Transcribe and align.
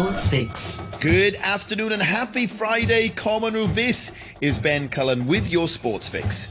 Sports 0.00 0.30
Fix. 0.30 0.80
Good 1.00 1.34
afternoon 1.34 1.92
and 1.92 2.00
happy 2.00 2.46
Friday, 2.46 3.10
Commonwealth. 3.10 3.74
This 3.74 4.12
is 4.40 4.58
Ben 4.58 4.88
Cullen 4.88 5.26
with 5.26 5.50
your 5.50 5.68
Sports 5.68 6.08
Fix. 6.08 6.48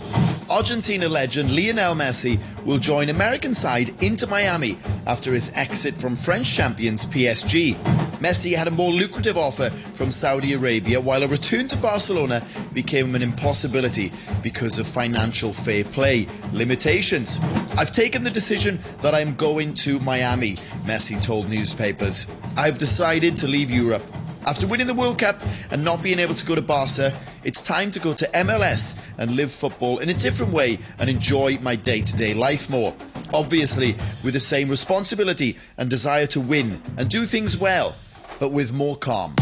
Argentina 0.52 1.10
legend 1.10 1.56
Lionel 1.56 1.96
Messi 1.96 2.40
will 2.64 2.78
join 2.78 3.10
American 3.10 3.56
side 3.56 3.90
Inter 4.04 4.28
Miami 4.28 4.78
after 5.08 5.34
his 5.34 5.52
exit 5.56 5.96
from 5.96 6.16
French 6.16 6.54
champions 6.54 7.08
PSG. 7.08 7.76
Messi 8.20 8.54
had 8.54 8.68
a 8.68 8.72
more 8.72 8.92
lucrative 8.92 9.38
offer 9.38 9.70
from 9.94 10.12
Saudi 10.12 10.52
Arabia 10.52 11.00
while 11.00 11.24
a 11.24 11.28
return 11.28 11.70
to 11.70 11.78
Barcelona 11.78 12.46
became 12.74 13.16
an 13.16 13.22
impossibility 13.22 14.12
because 14.44 14.78
of 14.78 14.86
financial 14.86 15.54
fair 15.54 15.86
play 15.86 16.28
limitations. 16.52 17.40
I've 17.78 17.94
taken 17.94 18.26
the 18.26 18.30
decision 18.30 18.80
that 19.02 19.16
I'm 19.16 19.36
going 19.36 19.74
to 19.86 20.00
Miami, 20.02 20.56
Messi 20.84 21.22
told 21.22 21.50
newspapers. 21.50 22.30
I've 22.58 22.78
decided 22.78 23.38
to 23.38 23.48
leave 23.48 23.72
Europe. 23.72 24.04
After 24.46 24.68
winning 24.68 24.88
the 24.88 24.94
World 24.94 25.20
Cup 25.20 25.42
and 25.72 25.86
not 25.86 26.04
being 26.04 26.20
able 26.20 26.34
to 26.36 26.46
go 26.46 26.56
to 26.56 26.62
Barca, 26.62 27.14
it's 27.46 27.62
time 27.62 27.92
to 27.92 28.00
go 28.00 28.14
to 28.14 28.26
MLS 28.34 29.02
and 29.18 29.32
live 29.32 29.52
football 29.52 30.00
in 30.00 30.10
a 30.10 30.14
different 30.14 30.52
way 30.52 30.80
and 30.98 31.10
enjoy 31.10 31.58
my 31.62 31.76
day 31.76 32.02
to 32.02 32.16
day 32.18 32.34
life 32.34 32.70
more. 32.70 32.94
Obviously, 33.34 33.96
with 34.24 34.34
the 34.34 34.40
same 34.40 34.68
responsibility 34.68 35.58
and 35.78 35.90
desire 35.90 36.26
to 36.28 36.42
win 36.42 36.82
and 36.98 37.10
do 37.10 37.26
things 37.26 37.58
well, 37.58 37.96
but 38.40 38.50
with 38.50 38.72
more 38.74 38.96
calm. 38.96 39.36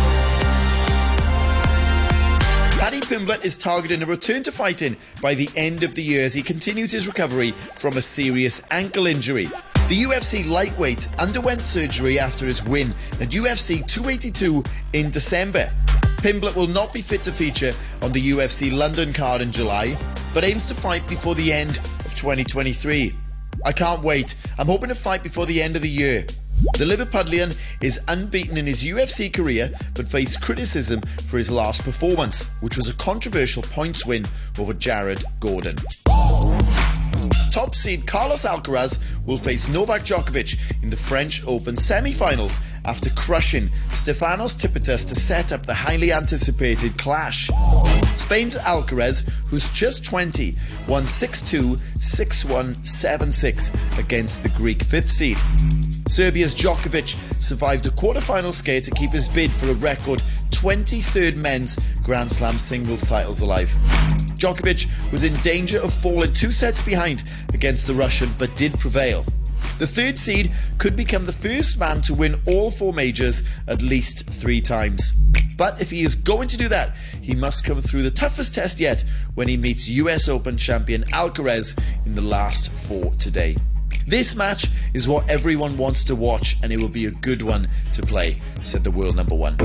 Paddy 2.80 3.02
Pimblett 3.02 3.44
is 3.44 3.58
targeting 3.58 4.04
a 4.04 4.06
return 4.06 4.44
to 4.44 4.52
fighting 4.52 4.96
by 5.22 5.34
the 5.34 5.50
end 5.56 5.84
of 5.84 5.96
the 5.96 6.04
year 6.04 6.26
as 6.26 6.34
he 6.34 6.42
continues 6.42 6.92
his 6.92 7.08
recovery 7.08 7.52
from 7.52 7.98
a 7.98 8.02
serious 8.02 8.62
ankle 8.72 9.08
injury. 9.08 9.46
The 9.90 10.04
UFC 10.04 10.48
lightweight 10.48 11.08
underwent 11.20 11.62
surgery 11.62 12.20
after 12.20 12.46
his 12.46 12.64
win 12.64 12.94
at 13.20 13.30
UFC 13.30 13.86
282 13.88 14.64
in 14.94 15.10
December. 15.12 15.70
Pimblett 16.18 16.56
will 16.56 16.68
not 16.68 16.94
be 16.94 17.02
fit 17.02 17.24
to 17.24 17.32
feature 17.32 17.72
on 18.02 18.12
the 18.12 18.32
UFC 18.32 18.72
London 18.72 19.14
card 19.14 19.42
in 19.42 19.52
July, 19.52 19.98
but 20.34 20.44
aims 20.44 20.66
to 20.68 20.76
fight 20.76 21.08
before 21.08 21.36
the 21.36 21.54
end 21.54 21.78
of 21.78 22.16
2023. 22.16 23.16
I 23.66 23.72
can't 23.72 24.04
wait. 24.04 24.36
I'm 24.58 24.68
hoping 24.68 24.90
to 24.90 24.96
fight 24.96 25.24
before 25.24 25.46
the 25.46 25.62
end 25.62 25.76
of 25.76 25.82
the 25.82 25.90
year. 25.90 26.26
The 26.74 26.86
Liverpudlian 26.86 27.56
is 27.82 28.00
unbeaten 28.08 28.58
in 28.58 28.66
his 28.66 28.84
UFC 28.84 29.32
career, 29.32 29.72
but 29.94 30.08
faced 30.08 30.42
criticism 30.42 31.02
for 31.28 31.38
his 31.38 31.52
last 31.52 31.84
performance, 31.84 32.48
which 32.62 32.76
was 32.76 32.90
a 32.90 32.94
controversial 32.96 33.62
points 33.62 34.06
win 34.06 34.26
over 34.58 34.74
Jared 34.74 35.24
Gordon. 35.40 35.76
Top 37.52 37.76
seed 37.76 38.06
Carlos 38.08 38.46
Alcaraz 38.46 39.00
will 39.26 39.38
face 39.38 39.68
Novak 39.68 40.02
Djokovic 40.02 40.60
in 40.82 40.90
the 40.90 40.96
French 40.96 41.46
Open 41.48 41.78
semi-finals 41.78 42.60
after 42.86 43.10
crushing 43.12 43.70
Stefanos 43.90 44.56
Tsitsipas 44.56 45.08
to 45.10 45.16
set 45.16 45.54
up 45.54 45.66
the 45.66 45.74
highly 45.74 46.12
anticipated 46.12 46.98
clash. 46.98 47.50
Spain's 48.16 48.56
Alcaraz, 48.56 49.28
who's 49.50 49.70
just 49.72 50.06
20, 50.06 50.56
won 50.88 51.04
6-2, 51.04 51.78
6-1, 52.00 52.78
7-6 52.80 54.00
against 54.00 54.44
the 54.44 54.50
Greek 54.50 54.84
fifth 54.84 55.12
seed. 55.12 55.38
Serbia's 56.08 56.56
Djokovic 56.56 57.16
survived 57.42 57.86
a 57.86 57.92
quarter-final 57.92 58.52
scare 58.52 58.82
to 58.82 58.92
keep 58.92 59.12
his 59.12 59.28
bid 59.28 59.52
for 59.52 59.70
a 59.70 59.74
record 59.76 60.22
23rd 60.52 61.36
men's 61.36 61.78
Grand 62.02 62.32
Slam 62.32 62.58
singles 62.58 63.02
titles 63.02 63.42
alive. 63.42 63.70
Djokovic 64.38 64.88
was 65.12 65.24
in 65.24 65.34
danger 65.42 65.82
of 65.82 65.94
falling 65.94 66.34
two 66.34 66.52
sets 66.52 66.82
behind 66.82 67.24
against 67.54 67.88
the 67.88 67.94
Russian, 67.94 68.30
but 68.38 68.56
did 68.56 68.80
prevail. 68.80 69.26
The 69.80 69.88
third 69.88 70.18
seed 70.18 70.52
could 70.78 70.96
become 70.96 71.26
the 71.26 71.34
first 71.34 71.80
man 71.80 72.02
to 72.04 72.14
win 72.14 72.42
all 72.48 72.72
four 72.72 72.94
majors 72.94 73.44
at 73.68 73.82
least 73.82 74.30
three 74.30 74.62
times. 74.62 75.12
But 75.58 75.82
if 75.82 75.90
he 75.90 76.04
is 76.04 76.16
going 76.16 76.48
to 76.50 76.58
do 76.58 76.68
that, 76.70 76.92
he 77.22 77.36
must 77.36 77.66
come 77.66 77.82
through 77.82 78.04
the 78.04 78.12
toughest 78.12 78.56
test 78.56 78.80
yet 78.80 79.04
when 79.36 79.48
he 79.48 79.58
meets 79.58 79.88
US 79.90 80.30
Open 80.30 80.58
champion 80.58 81.04
Alcaraz 81.06 81.78
in 82.06 82.16
the 82.16 82.22
last 82.22 82.72
four 82.72 83.14
today. 83.16 83.58
This 84.08 84.38
match 84.38 84.68
is 84.94 85.06
what 85.06 85.30
everyone 85.30 85.78
wants 85.78 86.06
to 86.06 86.16
watch, 86.16 86.56
and 86.64 86.72
it 86.72 86.80
will 86.80 86.88
be 86.88 87.08
a 87.08 87.12
good 87.12 87.42
one 87.42 87.68
to 87.92 88.02
play, 88.02 88.40
said 88.62 88.86
the 88.86 88.90
world 88.90 89.18
number 89.18 89.36
one. 89.36 89.58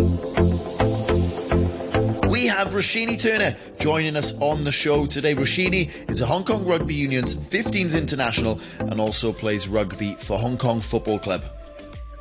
We 2.29 2.47
have 2.49 2.73
Roshini 2.73 3.23
Turner 3.23 3.55
joining 3.79 4.17
us 4.17 4.37
on 4.41 4.65
the 4.65 4.73
show 4.73 5.07
today. 5.07 5.37
Roshini 5.37 6.11
is 6.11 6.21
a 6.21 6.27
Hong 6.27 6.43
Kong 6.43 6.67
Rugby 6.67 6.93
Union's 6.93 7.37
15s 7.37 7.97
international 7.97 8.59
and 8.81 9.01
also 9.01 9.33
plays 9.33 9.69
rugby 9.69 10.15
for 10.15 10.37
Hong 10.37 10.57
Kong 10.57 10.81
Football 10.81 11.21
Club. 11.21 11.45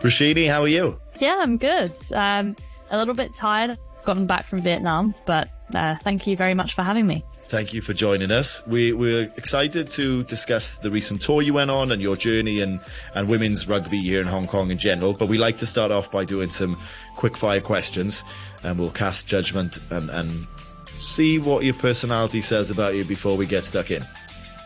Roshini, 0.01 0.47
how 0.47 0.61
are 0.61 0.67
you? 0.67 1.01
Yeah, 1.19 1.37
I'm 1.39 1.57
good. 1.57 1.91
Um, 2.13 2.55
a 2.91 2.99
little 2.99 3.15
bit 3.15 3.33
tired. 3.33 3.79
Gotten 4.05 4.27
back 4.27 4.43
from 4.43 4.59
Vietnam, 4.59 5.15
but 5.25 5.47
uh, 5.73 5.95
thank 5.95 6.27
you 6.27 6.35
very 6.35 6.53
much 6.53 6.75
for 6.75 6.83
having 6.83 7.07
me. 7.07 7.23
Thank 7.51 7.73
you 7.73 7.81
for 7.81 7.93
joining 7.93 8.31
us. 8.31 8.65
We, 8.65 8.93
we're 8.93 9.23
excited 9.35 9.91
to 9.91 10.23
discuss 10.23 10.77
the 10.77 10.89
recent 10.89 11.21
tour 11.21 11.41
you 11.41 11.53
went 11.53 11.69
on 11.69 11.91
and 11.91 12.01
your 12.01 12.15
journey 12.15 12.61
and, 12.61 12.79
and 13.13 13.27
women's 13.27 13.67
rugby 13.67 13.99
here 13.99 14.21
in 14.21 14.27
Hong 14.27 14.47
Kong 14.47 14.71
in 14.71 14.77
general. 14.77 15.11
But 15.11 15.27
we 15.27 15.37
like 15.37 15.57
to 15.57 15.65
start 15.65 15.91
off 15.91 16.09
by 16.09 16.23
doing 16.23 16.49
some 16.49 16.79
quick 17.17 17.35
fire 17.35 17.59
questions 17.59 18.23
and 18.63 18.79
we'll 18.79 18.89
cast 18.89 19.27
judgment 19.27 19.79
and, 19.89 20.09
and 20.11 20.47
see 20.95 21.39
what 21.39 21.65
your 21.65 21.73
personality 21.73 22.39
says 22.39 22.71
about 22.71 22.95
you 22.95 23.03
before 23.03 23.35
we 23.35 23.45
get 23.45 23.65
stuck 23.65 23.91
in. 23.91 24.01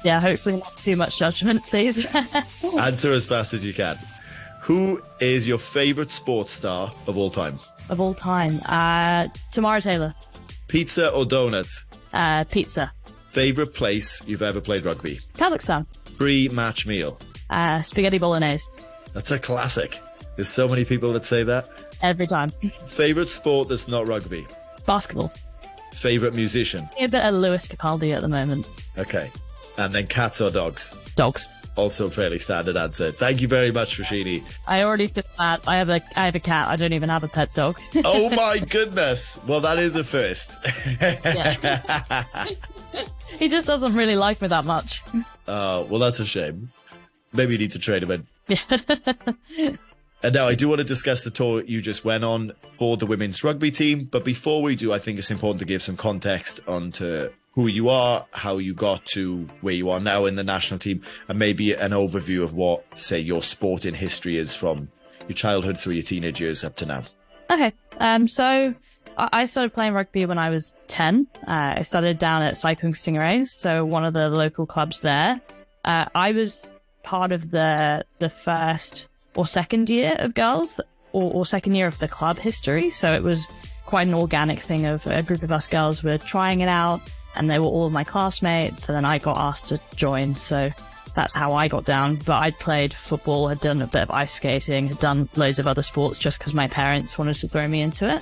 Yeah, 0.04 0.20
hopefully 0.20 0.58
not 0.58 0.78
too 0.78 0.96
much 0.96 1.18
judgment, 1.18 1.64
please. 1.64 2.06
Answer 2.80 3.12
as 3.14 3.26
fast 3.26 3.56
as 3.56 3.66
you 3.66 3.74
can. 3.74 3.98
Who 4.62 5.02
is 5.20 5.48
your 5.48 5.58
favourite 5.58 6.12
sports 6.12 6.54
star 6.54 6.92
of 7.08 7.18
all 7.18 7.32
time? 7.32 7.58
of 7.90 8.00
all 8.00 8.14
time, 8.14 8.60
uh, 8.68 9.28
Tamara 9.54 9.82
Taylor, 9.82 10.14
Pizza 10.68 11.10
or 11.12 11.26
donuts? 11.26 11.84
Uh, 12.16 12.44
pizza, 12.46 12.92
Favourite 13.32 13.74
place 13.74 14.26
you've 14.28 14.42
ever 14.42 14.62
played 14.62 14.84
rugby? 14.86 15.20
Kazakhstan, 15.36 15.86
Free 16.18 16.48
match 16.50 16.88
meal. 16.88 17.20
uh, 17.52 17.82
spaghetti 17.82 18.18
bolognese, 18.18 18.66
That's 19.14 19.30
a 19.32 19.38
classic. 19.40 20.00
There's 20.36 20.50
so 20.50 20.68
many 20.68 20.84
people 20.86 21.14
that 21.14 21.24
say 21.26 21.44
that. 21.44 21.68
every 22.02 22.28
time. 22.28 22.50
Favourite 22.88 23.30
sport 23.30 23.70
that's 23.70 23.88
not 23.88 24.08
rugby? 24.08 24.46
Basketball. 24.86 25.32
Favourite 25.94 26.36
musician? 26.36 26.90
A 27.00 27.08
bit 27.08 27.24
of 27.24 27.34
Lewis 27.36 27.68
Capaldi 27.68 28.14
at 28.16 28.22
the 28.22 28.28
moment. 28.28 28.68
Okay. 28.98 29.30
And 29.78 29.94
then 29.94 30.08
cats 30.08 30.42
or 30.42 30.52
dogs? 30.52 30.94
Dogs. 31.16 31.48
Also 31.76 32.10
fairly 32.10 32.40
standard 32.40 32.78
answer. 32.78 33.12
Thank 33.12 33.42
you 33.42 33.50
very 33.50 33.72
much, 33.72 34.00
Roshini. 34.00 34.44
I 34.66 34.84
already 34.84 35.10
took 35.10 35.26
that. 35.36 35.68
I 35.68 35.78
have 35.78 35.90
a 35.90 36.02
I 36.16 36.26
have 36.26 36.36
a 36.36 36.40
cat. 36.40 36.70
I 36.70 36.78
don't 36.78 36.94
even 36.94 37.10
have 37.10 37.24
a 37.24 37.28
pet 37.28 37.54
dog. 37.54 37.80
Oh 38.06 38.30
my 38.30 38.60
goodness. 38.60 39.40
Well, 39.48 39.62
that 39.62 39.80
is 39.80 39.96
a 39.96 40.04
first. 40.04 40.54
he 43.40 43.50
just 43.50 43.68
doesn't 43.68 43.94
really 43.94 44.16
like 44.16 44.42
me 44.42 44.48
that 44.48 44.66
much. 44.66 45.04
Oh, 45.48 45.84
well, 45.90 46.00
that's 46.00 46.20
a 46.20 46.26
shame. 46.26 46.72
Maybe 47.34 47.54
you 47.54 47.60
need 47.60 47.72
to 47.72 47.80
trade 47.80 48.04
him 48.04 48.12
in. 48.12 48.28
And 50.24 50.34
now 50.34 50.48
I 50.48 50.56
do 50.56 50.68
want 50.68 50.80
to 50.80 50.86
discuss 50.86 51.24
the 51.24 51.30
tour 51.30 51.62
you 51.62 51.82
just 51.82 52.06
went 52.06 52.24
on 52.24 52.54
for 52.78 52.98
the 52.98 53.06
women's 53.06 53.44
rugby 53.44 53.70
team. 53.70 54.06
But 54.06 54.24
before 54.24 54.62
we 54.62 54.76
do, 54.76 54.94
I 54.94 54.98
think 54.98 55.20
it's 55.20 55.30
important 55.30 55.60
to 55.60 55.66
give 55.66 55.82
some 55.82 55.98
context 55.98 56.62
onto 56.68 57.30
who 57.56 57.68
you 57.68 57.90
are, 57.90 58.26
how 58.32 58.58
you 58.58 58.74
got 58.74 59.06
to 59.06 59.50
where 59.62 59.74
you 59.74 59.90
are 59.90 60.00
now 60.00 60.26
in 60.26 60.36
the 60.36 60.44
national 60.44 60.78
team, 60.78 61.02
and 61.28 61.40
maybe 61.40 61.74
an 61.74 61.92
overview 61.92 62.44
of 62.44 62.54
what, 62.54 62.86
say, 62.96 63.20
your 63.20 63.42
sporting 63.42 63.94
history 63.94 64.38
is 64.38 64.54
from 64.54 64.90
your 65.28 65.36
childhood 65.36 65.78
through 65.78 65.94
your 65.94 66.04
teenage 66.04 66.42
years 66.42 66.64
up 66.64 66.76
to 66.76 66.86
now. 66.86 67.04
Okay. 67.50 67.74
Um. 68.00 68.28
So 68.28 68.76
I 69.18 69.46
started 69.46 69.74
playing 69.74 69.94
rugby 69.94 70.26
when 70.26 70.38
I 70.38 70.52
was 70.52 70.76
ten. 70.88 71.28
Uh, 71.48 71.76
I 71.78 71.82
started 71.82 72.20
down 72.20 72.42
at 72.42 72.58
Sai 72.58 72.76
Kung 72.76 72.92
Stingrays, 72.92 73.48
so 73.48 73.86
one 73.86 74.04
of 74.04 74.14
the 74.14 74.30
local 74.30 74.66
clubs 74.66 75.02
there. 75.02 75.40
Uh, 75.86 76.06
I 76.14 76.34
was 76.34 76.72
part 77.04 77.32
of 77.32 77.52
the 77.52 78.06
the 78.20 78.30
first 78.30 79.08
or 79.36 79.46
second 79.46 79.90
year 79.90 80.16
of 80.20 80.34
girls, 80.34 80.82
or, 81.14 81.32
or 81.34 81.46
second 81.46 81.76
year 81.76 81.88
of 81.88 82.00
the 82.00 82.08
club 82.08 82.38
history. 82.38 82.90
So 82.90 83.14
it 83.14 83.24
was 83.24 83.48
quite 83.86 84.08
an 84.08 84.14
organic 84.14 84.60
thing 84.60 84.86
of 84.86 85.06
a 85.08 85.22
group 85.22 85.44
of 85.44 85.52
us 85.52 85.68
girls 85.68 86.04
were 86.04 86.18
trying 86.18 86.60
it 86.62 86.68
out, 86.68 87.00
and 87.36 87.50
they 87.50 87.60
were 87.60 87.66
all 87.66 87.88
of 87.88 87.94
my 87.94 88.04
classmates. 88.04 88.90
And 88.90 88.96
then 88.96 89.06
I 89.06 89.18
got 89.18 89.38
asked 89.38 89.68
to 89.68 89.80
join, 89.96 90.36
so 90.36 90.70
that's 91.16 91.34
how 91.34 91.54
I 91.54 91.68
got 91.68 91.86
down. 91.86 92.16
But 92.16 92.36
I'd 92.36 92.60
played 92.60 92.94
football, 92.94 93.48
had 93.48 93.60
done 93.60 93.82
a 93.82 93.88
bit 93.88 94.04
of 94.04 94.12
ice 94.12 94.34
skating, 94.34 94.88
had 94.88 95.00
done 95.00 95.30
loads 95.36 95.60
of 95.60 95.68
other 95.68 95.82
sports 95.82 96.20
just 96.20 96.40
because 96.40 96.54
my 96.54 96.68
parents 96.68 97.18
wanted 97.18 97.36
to 97.36 97.48
throw 97.48 97.68
me 97.68 97.82
into 97.82 98.14
it. 98.14 98.22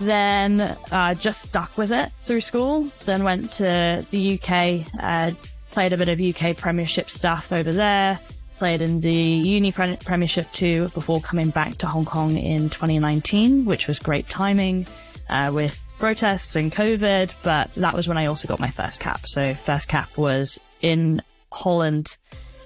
Then 0.00 0.60
uh, 0.92 1.14
just 1.14 1.42
stuck 1.42 1.76
with 1.76 1.90
it 1.90 2.10
through 2.20 2.40
school. 2.40 2.88
Then 3.04 3.24
went 3.24 3.52
to 3.54 4.04
the 4.10 4.40
UK, 4.40 4.86
uh, 5.00 5.32
played 5.70 5.92
a 5.92 5.96
bit 5.96 6.08
of 6.08 6.20
UK 6.20 6.56
Premiership 6.56 7.10
stuff 7.10 7.52
over 7.52 7.72
there. 7.72 8.18
Played 8.58 8.82
in 8.82 9.00
the 9.00 9.12
Uni 9.12 9.70
pre- 9.70 9.96
Premiership 9.96 10.50
too 10.52 10.88
before 10.88 11.20
coming 11.20 11.50
back 11.50 11.76
to 11.76 11.86
Hong 11.86 12.04
Kong 12.04 12.36
in 12.36 12.68
2019, 12.70 13.64
which 13.64 13.86
was 13.86 13.98
great 13.98 14.28
timing 14.28 14.86
uh, 15.28 15.50
with 15.54 15.80
protests 15.98 16.56
and 16.56 16.72
COVID. 16.72 17.34
But 17.42 17.74
that 17.74 17.94
was 17.94 18.08
when 18.08 18.16
I 18.18 18.26
also 18.26 18.48
got 18.48 18.60
my 18.60 18.70
first 18.70 19.00
cap. 19.00 19.26
So 19.26 19.54
first 19.54 19.88
cap 19.88 20.16
was 20.16 20.58
in 20.80 21.22
Holland, 21.52 22.16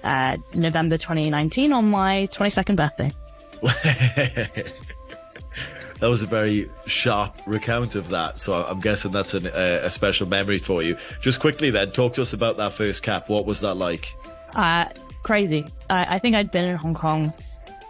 uh, 0.03 0.37
November 0.55 0.97
2019 0.97 1.73
on 1.73 1.89
my 1.89 2.27
22nd 2.31 2.75
birthday. 2.75 3.11
that 6.03 6.09
was 6.09 6.21
a 6.21 6.27
very 6.27 6.69
sharp 6.85 7.35
recount 7.45 7.95
of 7.95 8.09
that. 8.09 8.39
So 8.39 8.53
I'm 8.53 8.79
guessing 8.79 9.11
that's 9.11 9.33
an, 9.33 9.47
uh, 9.47 9.81
a 9.83 9.89
special 9.89 10.27
memory 10.27 10.59
for 10.59 10.83
you. 10.83 10.97
Just 11.21 11.39
quickly 11.39 11.69
then, 11.69 11.91
talk 11.91 12.15
to 12.15 12.21
us 12.21 12.33
about 12.33 12.57
that 12.57 12.73
first 12.73 13.03
cap. 13.03 13.29
What 13.29 13.45
was 13.45 13.61
that 13.61 13.75
like? 13.75 14.13
Uh, 14.53 14.85
crazy. 15.23 15.65
I, 15.89 16.15
I 16.15 16.19
think 16.19 16.35
I'd 16.35 16.51
been 16.51 16.65
in 16.65 16.75
Hong 16.75 16.93
Kong 16.93 17.33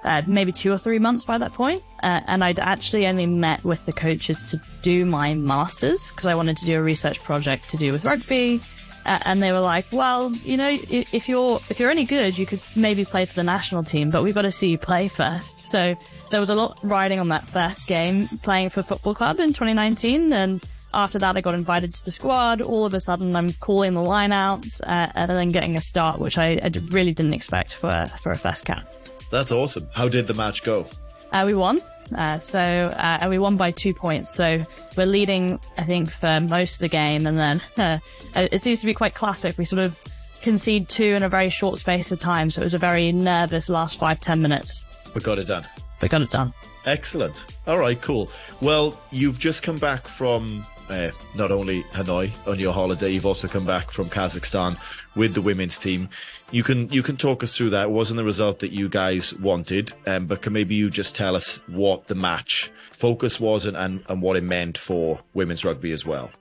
uh, 0.04 0.22
maybe 0.28 0.52
two 0.52 0.72
or 0.72 0.78
three 0.78 1.00
months 1.00 1.26
by 1.26 1.38
that 1.38 1.54
point, 1.54 1.82
uh, 2.02 2.22
and 2.28 2.44
I'd 2.44 2.60
actually 2.60 3.08
only 3.08 3.26
met 3.26 3.64
with 3.64 3.86
the 3.86 3.94
coaches 3.94 4.44
to 4.44 4.62
do 4.82 5.06
my 5.06 5.34
masters 5.34 6.12
because 6.12 6.26
I 6.26 6.36
wanted 6.36 6.58
to 6.58 6.66
do 6.66 6.78
a 6.80 6.84
research 6.84 7.24
project 7.24 7.70
to 7.72 7.78
do 7.78 7.92
with 7.92 8.06
rugby. 8.06 8.62
Uh, 9.06 9.20
and 9.26 9.44
they 9.44 9.52
were 9.52 9.60
like, 9.60 9.86
"Well, 9.92 10.32
you 10.46 10.56
know, 10.56 10.78
if 10.90 11.28
you're 11.28 11.60
if 11.70 11.78
you're 11.78 11.90
any 11.90 12.06
good, 12.06 12.38
you 12.38 12.46
could 12.46 12.62
maybe 12.76 13.04
play 13.04 13.26
for 13.26 13.34
the 13.34 13.44
national 13.44 13.84
team, 13.84 14.10
but 14.10 14.24
we've 14.24 14.34
got 14.34 14.44
to 14.44 14.52
see 14.52 14.70
you 14.70 14.78
play 14.78 15.10
first. 15.10 15.60
So 15.60 15.96
there 16.30 16.40
was 16.40 16.50
a 16.50 16.56
lot 16.56 16.80
riding 16.84 17.20
on 17.20 17.28
that 17.28 17.44
first 17.44 17.86
game, 17.86 18.30
playing 18.44 18.70
for 18.70 18.82
football 18.82 19.14
club 19.14 19.42
in 19.42 19.50
2019, 19.50 20.32
and 20.32 20.64
after 20.94 21.20
that, 21.20 21.36
I 21.36 21.42
got 21.42 21.54
invited 21.54 21.94
to 21.96 22.06
the 22.06 22.12
squad. 22.12 22.62
All 22.62 22.86
of 22.86 22.94
a 22.94 23.00
sudden, 23.00 23.36
I'm 23.36 23.52
calling 23.54 23.94
the 23.94 24.00
lineouts 24.00 24.82
uh, 24.82 25.12
and 25.16 25.30
then 25.30 25.52
getting 25.52 25.76
a 25.76 25.82
start, 25.82 26.20
which 26.20 26.38
I, 26.38 26.60
I 26.64 26.72
really 26.90 27.14
didn't 27.14 27.34
expect 27.34 27.74
for 27.74 28.06
for 28.22 28.32
a 28.32 28.38
first 28.38 28.66
cap. 28.66 28.86
That's 29.34 29.52
awesome. 29.52 29.90
How 29.92 30.08
did 30.08 30.28
the 30.28 30.36
match 30.36 30.62
go? 30.64 30.86
Uh, 31.32 31.44
we 31.48 31.56
won. 31.56 31.82
Uh, 32.16 32.38
so 32.38 32.60
uh, 32.60 33.18
and 33.20 33.32
we 33.32 33.40
won 33.40 33.58
by 33.58 33.72
two 33.72 33.92
points. 33.92 34.32
So 34.32 34.62
we're 34.96 35.08
leading, 35.08 35.60
I 35.76 35.86
think, 35.86 36.12
for 36.12 36.40
most 36.40 36.76
of 36.76 36.80
the 36.82 36.88
game, 36.88 37.26
and 37.26 37.40
then 37.40 37.62
uh, 37.78 37.98
it 38.36 38.62
seems 38.62 38.82
to 38.82 38.86
be 38.86 38.94
quite 38.94 39.16
classic. 39.16 39.58
We 39.58 39.66
sort 39.66 39.82
of 39.82 40.00
concede 40.44 40.88
two 40.88 41.16
in 41.16 41.24
a 41.24 41.30
very 41.30 41.50
short 41.50 41.80
space 41.80 42.12
of 42.12 42.20
time, 42.20 42.52
so 42.52 42.62
it 42.62 42.66
was 42.66 42.76
a 42.76 42.78
very 42.78 43.12
nervous 43.12 43.70
last 43.70 43.98
five 43.98 44.20
ten 44.20 44.40
minutes. 44.40 44.86
We 45.16 45.22
got 45.22 45.40
it 45.40 45.48
done. 45.48 45.66
We 46.00 46.10
got 46.10 46.22
it 46.22 46.30
done. 46.30 46.54
Excellent. 46.86 47.46
All 47.66 47.80
right, 47.80 48.00
cool. 48.04 48.30
Well, 48.62 49.00
you've 49.12 49.40
just 49.40 49.64
come 49.64 49.78
back 49.78 50.08
from 50.08 50.64
uh, 50.90 51.12
not 51.36 51.52
only 51.52 51.84
Hanoi 51.84 52.32
on 52.48 52.60
your 52.60 52.74
holiday, 52.74 53.10
you've 53.10 53.26
also 53.26 53.48
come 53.48 53.66
back 53.66 53.92
from 53.92 54.10
Kazakhstan 54.10 54.78
with 55.16 55.34
the 55.34 55.42
women's 55.42 55.78
team. 55.78 56.10
You 56.52 56.64
can 56.64 56.90
you 56.90 57.02
can 57.02 57.18
talk 57.18 57.44
us 57.44 57.58
through 57.58 57.72
that. 57.72 57.88
It 57.88 57.92
wasn't 57.92 58.18
the 58.18 58.24
result 58.24 58.60
that 58.60 58.72
you 58.72 58.90
guys 58.90 59.34
wanted, 59.36 59.94
um, 60.06 60.28
but 60.28 60.42
can 60.42 60.54
maybe 60.54 60.76
you 60.76 60.90
just 60.90 61.16
tell 61.16 61.36
us 61.36 61.58
what 61.68 62.08
the 62.08 62.16
match 62.16 62.72
focus 62.92 63.40
was 63.40 63.66
and, 63.66 63.76
and, 63.76 64.04
and 64.08 64.22
what 64.22 64.38
it 64.38 64.44
meant 64.44 64.78
for 64.78 65.20
women's 65.34 65.66
rugby 65.66 65.92
as 65.92 66.06
well? 66.06 66.32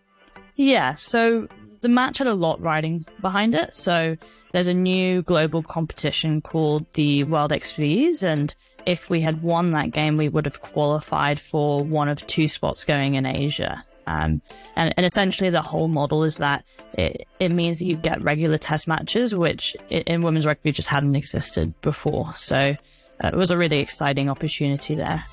Yeah, 0.56 0.96
so 0.96 1.48
the 1.80 1.88
match 1.88 2.18
had 2.18 2.26
a 2.26 2.34
lot 2.34 2.60
riding 2.60 3.06
behind 3.20 3.54
it. 3.54 3.74
So 3.74 4.16
there's 4.52 4.66
a 4.66 4.74
new 4.74 5.22
global 5.22 5.62
competition 5.62 6.40
called 6.40 6.86
the 6.92 7.24
World 7.24 7.50
XVs, 7.50 8.22
and 8.22 8.54
if 8.86 9.08
we 9.08 9.20
had 9.20 9.42
won 9.42 9.72
that 9.72 9.90
game, 9.90 10.16
we 10.16 10.28
would 10.28 10.44
have 10.44 10.60
qualified 10.60 11.40
for 11.40 11.82
one 11.82 12.08
of 12.08 12.26
two 12.26 12.48
spots 12.48 12.84
going 12.84 13.14
in 13.14 13.26
Asia. 13.26 13.84
Um, 14.06 14.42
and, 14.76 14.92
and, 14.96 15.06
essentially, 15.06 15.50
the 15.50 15.62
whole 15.62 15.88
model 15.88 16.24
is 16.24 16.38
that 16.38 16.64
it, 16.94 17.26
it 17.38 17.52
means 17.52 17.78
that 17.78 17.84
you 17.84 17.94
get 17.94 18.22
regular 18.22 18.58
test 18.58 18.88
matches, 18.88 19.34
which 19.34 19.76
in 19.90 20.22
women's 20.22 20.46
rugby 20.46 20.72
just 20.72 20.88
hadn't 20.88 21.14
existed 21.14 21.72
before. 21.82 22.32
So 22.36 22.56
uh, 22.56 23.28
it 23.28 23.36
was 23.36 23.50
a 23.50 23.58
really 23.58 23.78
exciting 23.78 24.28
opportunity 24.28 24.94
there. 24.94 25.24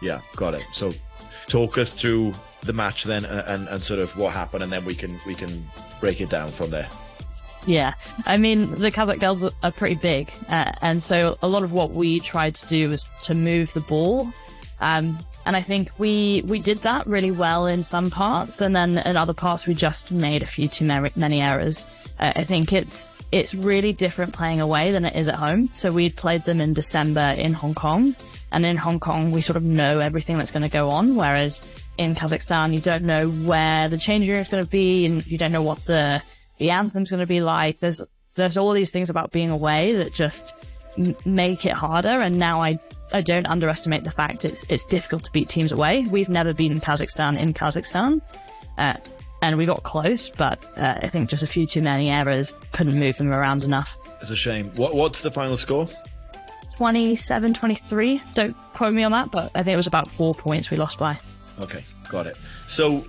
Yeah, 0.00 0.20
got 0.36 0.54
it. 0.54 0.64
So 0.72 0.92
talk 1.48 1.78
us 1.78 1.92
through 1.92 2.34
the 2.62 2.72
match 2.72 3.04
then 3.04 3.24
and, 3.24 3.40
and, 3.40 3.68
and 3.68 3.82
sort 3.82 4.00
of 4.00 4.16
what 4.16 4.32
happened, 4.32 4.62
and 4.62 4.72
then 4.72 4.84
we 4.84 4.94
can 4.94 5.18
we 5.26 5.34
can 5.34 5.64
break 6.00 6.20
it 6.20 6.30
down 6.30 6.50
from 6.50 6.70
there. 6.70 6.88
Yeah, 7.66 7.94
I 8.26 8.36
mean 8.36 8.70
the 8.70 8.90
Kazakh 8.90 9.20
girls 9.20 9.44
are 9.44 9.72
pretty 9.72 9.96
big, 9.96 10.30
uh, 10.48 10.72
and 10.82 11.02
so 11.02 11.38
a 11.42 11.48
lot 11.48 11.62
of 11.62 11.72
what 11.72 11.90
we 11.90 12.20
tried 12.20 12.54
to 12.56 12.66
do 12.66 12.90
was 12.90 13.08
to 13.24 13.34
move 13.34 13.72
the 13.72 13.80
ball. 13.80 14.28
Um, 14.80 15.18
and 15.46 15.56
I 15.56 15.62
think 15.62 15.90
we 15.98 16.42
we 16.46 16.60
did 16.60 16.78
that 16.78 17.06
really 17.06 17.30
well 17.30 17.66
in 17.66 17.84
some 17.84 18.10
parts, 18.10 18.60
and 18.60 18.74
then 18.74 18.98
in 18.98 19.16
other 19.16 19.34
parts 19.34 19.66
we 19.66 19.74
just 19.74 20.10
made 20.10 20.42
a 20.42 20.46
few 20.46 20.68
too 20.68 20.84
many 20.84 21.42
errors. 21.42 21.84
Uh, 22.18 22.32
I 22.36 22.44
think 22.44 22.72
it's 22.72 23.10
it's 23.32 23.54
really 23.54 23.92
different 23.92 24.32
playing 24.32 24.60
away 24.60 24.90
than 24.92 25.04
it 25.04 25.16
is 25.16 25.28
at 25.28 25.34
home. 25.34 25.68
So 25.72 25.92
we'd 25.92 26.16
played 26.16 26.42
them 26.42 26.60
in 26.60 26.72
December 26.72 27.34
in 27.36 27.52
Hong 27.52 27.74
Kong, 27.74 28.14
and 28.52 28.64
in 28.64 28.76
Hong 28.76 29.00
Kong 29.00 29.32
we 29.32 29.40
sort 29.40 29.56
of 29.56 29.62
know 29.62 30.00
everything 30.00 30.38
that's 30.38 30.52
going 30.52 30.62
to 30.62 30.68
go 30.68 30.90
on, 30.90 31.16
whereas 31.16 31.60
in 31.98 32.14
Kazakhstan 32.14 32.72
you 32.72 32.80
don't 32.80 33.04
know 33.04 33.28
where 33.28 33.88
the 33.88 33.98
change 33.98 34.28
room 34.28 34.38
is 34.38 34.48
going 34.48 34.64
to 34.64 34.70
be, 34.70 35.06
and 35.06 35.26
you 35.26 35.38
don't 35.38 35.52
know 35.52 35.62
what 35.62 35.84
the 35.84 36.22
the 36.58 36.70
anthem's 36.70 37.10
going 37.10 37.20
to 37.20 37.26
be 37.26 37.40
like. 37.40 37.80
There's 37.80 38.02
there's 38.34 38.56
all 38.56 38.72
these 38.72 38.90
things 38.90 39.10
about 39.10 39.30
being 39.30 39.50
away 39.50 39.94
that 39.94 40.12
just 40.12 40.54
m- 40.98 41.16
make 41.24 41.66
it 41.66 41.72
harder. 41.72 42.08
And 42.08 42.38
now 42.38 42.60
I 42.60 42.78
I 43.14 43.20
don't 43.20 43.46
underestimate 43.46 44.02
the 44.02 44.10
fact 44.10 44.44
it's 44.44 44.68
it's 44.68 44.84
difficult 44.84 45.22
to 45.24 45.32
beat 45.32 45.48
teams 45.48 45.70
away. 45.70 46.04
We've 46.10 46.28
never 46.28 46.52
beaten 46.52 46.80
Kazakhstan 46.80 47.38
in 47.38 47.54
Kazakhstan, 47.54 48.20
uh, 48.76 48.94
and 49.40 49.56
we 49.56 49.66
got 49.66 49.84
close, 49.84 50.30
but 50.30 50.66
uh, 50.76 50.96
I 51.00 51.08
think 51.08 51.30
just 51.30 51.44
a 51.44 51.46
few 51.46 51.64
too 51.64 51.80
many 51.80 52.10
errors 52.10 52.52
couldn't 52.72 52.98
move 52.98 53.16
them 53.16 53.32
around 53.32 53.62
enough. 53.62 53.96
It's 54.20 54.30
a 54.30 54.36
shame. 54.36 54.66
What 54.74 54.96
what's 54.96 55.22
the 55.22 55.30
final 55.30 55.56
score? 55.56 55.88
27 56.76 57.54
23. 57.54 58.20
Don't 58.34 58.56
quote 58.74 58.92
me 58.92 59.04
on 59.04 59.12
that, 59.12 59.30
but 59.30 59.52
I 59.54 59.62
think 59.62 59.74
it 59.74 59.76
was 59.76 59.86
about 59.86 60.10
four 60.10 60.34
points 60.34 60.72
we 60.72 60.76
lost 60.76 60.98
by. 60.98 61.16
Okay, 61.60 61.84
got 62.08 62.26
it. 62.26 62.36
So, 62.66 63.04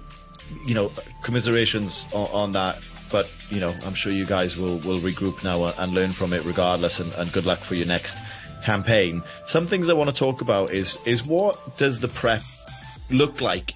you 0.68 0.76
know, 0.76 0.92
commiserations 1.24 2.06
on, 2.14 2.30
on 2.32 2.52
that 2.52 2.80
but 3.12 3.32
you 3.50 3.60
know, 3.60 3.74
I'm 3.86 3.94
sure 3.94 4.12
you 4.12 4.26
guys 4.26 4.58
will 4.58 4.78
will 4.80 5.00
regroup 5.00 5.44
now 5.44 5.66
and 5.78 5.94
learn 5.94 6.10
from 6.10 6.34
it 6.34 6.44
regardless. 6.44 7.00
And, 7.00 7.14
and 7.14 7.32
good 7.32 7.46
luck 7.46 7.60
for 7.60 7.76
your 7.76 7.88
next 7.88 8.18
campaign. 8.66 9.24
Some 9.46 9.68
things 9.68 9.90
I 9.90 9.94
want 9.94 10.10
to 10.10 10.16
talk 10.16 10.42
about 10.42 10.72
is 10.72 11.00
is 11.06 11.26
what 11.26 11.78
does 11.78 12.00
the 12.00 12.08
prep 12.10 12.42
look 13.10 13.40
like 13.40 13.74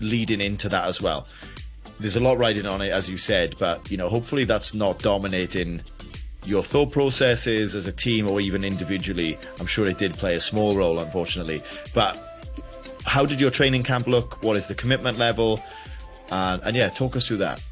leading 0.00 0.40
into 0.40 0.68
that 0.70 0.88
as 0.88 1.00
well. 1.00 1.26
There's 1.98 2.16
a 2.16 2.20
lot 2.20 2.38
riding 2.38 2.66
on 2.66 2.80
it, 2.80 2.90
as 2.90 3.08
you 3.10 3.18
said, 3.18 3.56
but 3.58 3.90
you 3.90 3.96
know, 3.96 4.08
hopefully 4.08 4.44
that's 4.44 4.74
not 4.74 4.98
dominating 4.98 5.82
your 6.46 6.62
thought 6.62 6.90
processes 6.90 7.74
as 7.74 7.86
a 7.86 7.92
team 7.92 8.28
or 8.28 8.40
even 8.40 8.64
individually. 8.64 9.38
I'm 9.60 9.66
sure 9.66 9.86
it 9.86 9.98
did 9.98 10.14
play 10.14 10.34
a 10.34 10.40
small 10.40 10.74
role, 10.74 10.98
unfortunately. 10.98 11.62
But 11.94 12.18
how 13.04 13.26
did 13.26 13.40
your 13.40 13.50
training 13.50 13.82
camp 13.82 14.06
look? 14.06 14.42
What 14.42 14.56
is 14.56 14.66
the 14.68 14.74
commitment 14.74 15.18
level? 15.18 15.62
And, 16.30 16.62
and 16.62 16.74
yeah, 16.74 16.88
talk 16.88 17.16
us 17.16 17.28
through 17.28 17.38
that. 17.38 17.62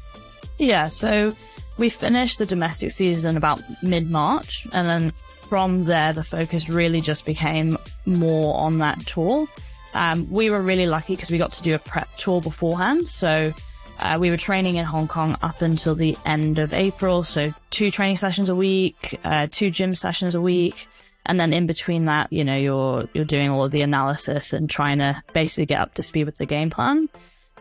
Yeah, 0.59 0.87
so 0.87 1.33
we 1.79 1.89
finished 1.89 2.37
the 2.37 2.45
domestic 2.45 2.91
season 2.91 3.37
about 3.37 3.61
mid 3.81 4.09
March, 4.11 4.67
and 4.73 4.87
then 4.87 5.11
from 5.11 5.85
there, 5.85 6.13
the 6.13 6.23
focus 6.23 6.69
really 6.69 7.01
just 7.01 7.25
became 7.25 7.77
more 8.05 8.55
on 8.57 8.77
that 8.79 8.99
tour. 9.07 9.47
Um, 9.93 10.29
we 10.29 10.49
were 10.51 10.61
really 10.61 10.85
lucky 10.85 11.15
because 11.15 11.31
we 11.31 11.39
got 11.39 11.53
to 11.53 11.63
do 11.63 11.73
a 11.73 11.79
prep 11.79 12.07
tour 12.17 12.41
beforehand. 12.41 13.07
So 13.07 13.51
uh, 13.99 14.17
we 14.19 14.29
were 14.29 14.37
training 14.37 14.75
in 14.75 14.85
Hong 14.85 15.07
Kong 15.07 15.37
up 15.41 15.61
until 15.61 15.95
the 15.95 16.15
end 16.25 16.59
of 16.59 16.73
April. 16.73 17.23
So 17.23 17.51
two 17.71 17.89
training 17.89 18.17
sessions 18.17 18.49
a 18.49 18.55
week, 18.55 19.19
uh, 19.23 19.47
two 19.49 19.71
gym 19.71 19.95
sessions 19.95 20.35
a 20.35 20.41
week. 20.41 20.87
And 21.25 21.39
then 21.39 21.53
in 21.53 21.65
between 21.65 22.05
that, 22.05 22.31
you 22.31 22.43
know, 22.43 22.55
you're, 22.55 23.09
you're 23.13 23.25
doing 23.25 23.49
all 23.49 23.63
of 23.63 23.71
the 23.71 23.81
analysis 23.81 24.53
and 24.53 24.69
trying 24.69 24.99
to 24.99 25.21
basically 25.33 25.65
get 25.65 25.79
up 25.79 25.95
to 25.95 26.03
speed 26.03 26.25
with 26.25 26.37
the 26.37 26.45
game 26.45 26.69
plan. 26.69 27.09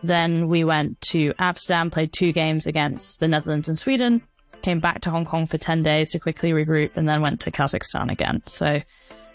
Then 0.03 0.49
we 0.49 0.65
went 0.65 1.01
to 1.13 1.33
Amsterdam, 1.39 1.91
played 1.91 2.13
two 2.13 2.33
games 2.33 2.67
against 2.67 3.21
the 3.21 3.29
Netherlands 3.29 3.69
and 3.69 3.79
Sweden, 3.79 4.23
came 4.63 4.81
back 4.81 5.01
to 5.03 5.11
Hong 5.11 5.25
Kong 5.25 5.47
for 5.47 5.59
10 5.59 5.83
days 5.83 6.11
to 6.11 6.19
quickly 6.19 6.51
regroup 6.53 6.97
and 6.97 7.09
then 7.09 7.21
went 7.21 7.41
to 7.41 7.51
Kazakhstan 7.51 8.11
again. 8.11 8.43
So 8.47 8.81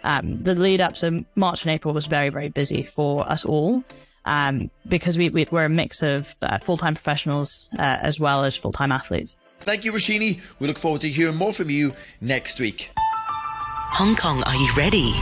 um, 0.04 0.42
the 0.44 0.56
lead 0.56 0.82
up 0.82 0.94
to 0.96 1.26
March 1.36 1.64
and 1.64 1.74
April 1.74 1.94
was 1.94 2.08
very, 2.08 2.30
very 2.30 2.50
busy 2.50 2.84
for 2.84 3.30
us 3.30 3.46
all 3.46 3.84
um, 4.26 4.70
because 4.88 5.18
we, 5.18 5.30
we, 5.30 5.46
are 5.46 5.66
a 5.66 5.70
mix 5.70 6.04
of 6.04 6.36
uh, 6.42 6.58
full 6.60 6.78
time 6.78 6.96
professionals 6.96 7.70
uh, 7.78 8.00
as 8.02 8.20
well 8.20 8.44
as 8.44 8.56
full 8.56 8.72
time 8.72 8.92
athletes. 8.92 9.38
Thank 9.60 9.86
you, 9.86 9.94
Roshini. 9.94 10.42
We 10.60 10.68
look 10.68 10.80
forward 10.80 11.02
to 11.02 11.10
hearing 11.10 11.36
more 11.36 11.54
from 11.54 11.70
you 11.70 11.94
next 12.20 12.60
week. 12.60 12.92
Hong 12.96 14.16
Kong, 14.16 14.44
are 14.44 14.56
you 14.56 14.74
ready? 14.76 15.14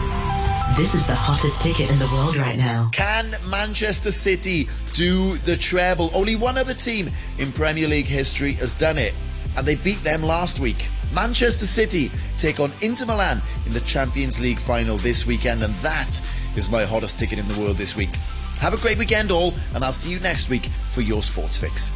This 0.77 0.95
is 0.95 1.05
the 1.05 1.13
hottest 1.13 1.61
ticket 1.61 1.91
in 1.91 1.99
the 1.99 2.09
world 2.13 2.37
right 2.37 2.57
now. 2.57 2.89
Can 2.93 3.35
Manchester 3.49 4.09
City 4.09 4.69
do 4.93 5.37
the 5.39 5.57
treble? 5.57 6.09
Only 6.13 6.37
one 6.37 6.57
other 6.57 6.73
team 6.73 7.11
in 7.39 7.51
Premier 7.51 7.89
League 7.89 8.05
history 8.05 8.53
has 8.53 8.73
done 8.73 8.97
it 8.97 9.13
and 9.57 9.67
they 9.67 9.75
beat 9.75 10.01
them 10.03 10.23
last 10.23 10.61
week. 10.61 10.87
Manchester 11.13 11.65
City 11.65 12.09
take 12.39 12.61
on 12.61 12.71
Inter 12.81 13.05
Milan 13.05 13.41
in 13.65 13.73
the 13.73 13.81
Champions 13.81 14.39
League 14.39 14.59
final 14.59 14.95
this 14.97 15.25
weekend, 15.25 15.61
and 15.61 15.75
that 15.75 16.21
is 16.55 16.69
my 16.69 16.85
hottest 16.85 17.19
ticket 17.19 17.37
in 17.37 17.47
the 17.49 17.59
world 17.59 17.75
this 17.75 17.97
week. 17.97 18.15
Have 18.59 18.73
a 18.73 18.77
great 18.77 18.97
weekend, 18.97 19.29
all, 19.29 19.53
and 19.75 19.83
I'll 19.83 19.91
see 19.91 20.09
you 20.09 20.21
next 20.21 20.49
week 20.49 20.67
for 20.87 21.01
your 21.01 21.21
sports 21.21 21.57
fix. 21.57 21.91